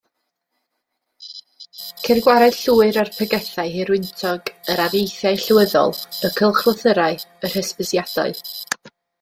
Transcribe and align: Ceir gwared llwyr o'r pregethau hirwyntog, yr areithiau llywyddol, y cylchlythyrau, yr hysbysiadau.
Ceir 2.05 2.21
gwared 2.27 2.57
llwyr 2.61 2.97
o'r 3.03 3.11
pregethau 3.17 3.69
hirwyntog, 3.75 4.51
yr 4.75 4.83
areithiau 4.89 5.39
llywyddol, 5.45 5.95
y 6.11 6.33
cylchlythyrau, 6.41 7.23
yr 7.47 7.59
hysbysiadau. 7.61 8.43